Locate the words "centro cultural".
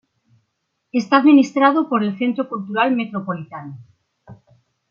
2.17-2.95